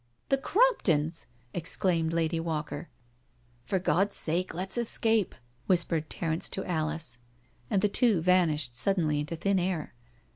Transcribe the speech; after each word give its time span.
"The 0.29 0.37
CromptonsI" 0.39 1.25
exclaimed 1.53 2.11
Lady 2.11 2.39
Walker." 2.39 2.89
For 3.67 3.77
God's 3.77 4.15
sake 4.15 4.51
let's 4.51 4.75
escape," 4.75 5.35
whispered 5.67 6.09
Terence 6.09 6.49
to 6.49 6.65
Alice. 6.65 7.19
And 7.69 7.83
the 7.83 7.87
two 7.87 8.19
vanished 8.19 8.73
suddenly 8.75 9.19
into 9.19 9.35
thin 9.35 9.59
air. 9.59 9.93